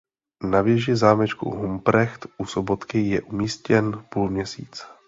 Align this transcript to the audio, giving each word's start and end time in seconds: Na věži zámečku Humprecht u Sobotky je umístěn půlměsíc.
Na 0.43 0.61
věži 0.61 0.95
zámečku 0.95 1.49
Humprecht 1.49 2.27
u 2.37 2.45
Sobotky 2.45 3.01
je 3.01 3.21
umístěn 3.21 4.05
půlměsíc. 4.09 4.85